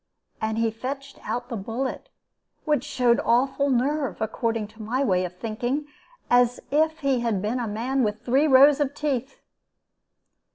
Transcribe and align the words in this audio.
And 0.41 0.57
he 0.57 0.71
fetched 0.71 1.19
out 1.29 1.49
the 1.49 1.55
bullet 1.55 2.09
which 2.65 2.83
showed 2.83 3.19
awful 3.23 3.69
nerve, 3.69 4.19
according 4.19 4.67
to 4.69 4.81
my 4.81 5.03
way 5.03 5.23
of 5.25 5.37
thinking 5.37 5.85
as 6.27 6.59
if 6.71 7.01
he 7.01 7.19
had 7.19 7.39
been 7.39 7.59
a 7.59 7.67
man 7.67 8.01
with 8.01 8.25
three 8.25 8.47
rows 8.47 8.79
of 8.79 8.95
teeth. 8.95 9.39